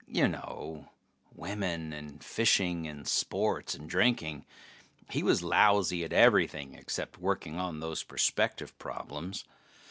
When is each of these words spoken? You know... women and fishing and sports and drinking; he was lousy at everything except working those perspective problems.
You 0.07 0.27
know... 0.27 0.89
women 1.35 1.93
and 1.93 2.23
fishing 2.23 2.87
and 2.87 3.07
sports 3.07 3.75
and 3.75 3.87
drinking; 3.87 4.47
he 5.11 5.21
was 5.21 5.43
lousy 5.43 6.03
at 6.03 6.11
everything 6.11 6.73
except 6.73 7.19
working 7.19 7.55
those 7.79 8.01
perspective 8.01 8.75
problems. 8.79 9.43